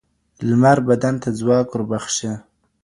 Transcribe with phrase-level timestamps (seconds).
[0.47, 2.31] لمر بدن ته ځواک وربښي.